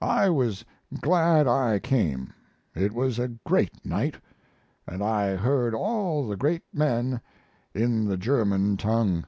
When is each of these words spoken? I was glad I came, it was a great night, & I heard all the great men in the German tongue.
I 0.00 0.30
was 0.30 0.64
glad 1.00 1.48
I 1.48 1.80
came, 1.80 2.32
it 2.76 2.92
was 2.92 3.18
a 3.18 3.26
great 3.26 3.84
night, 3.84 4.14
& 4.62 4.88
I 5.10 5.30
heard 5.30 5.74
all 5.74 6.28
the 6.28 6.36
great 6.36 6.62
men 6.72 7.20
in 7.74 8.04
the 8.04 8.16
German 8.16 8.76
tongue. 8.76 9.24